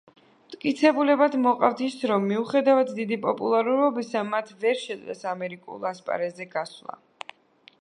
[0.51, 6.99] მტკიცებულებად მოყავთ ის, რომ მიუხედავად დიდი პოპულარობისა მათ ვერ შეძლეს ამერიკულ ასპარესზე გასვლა.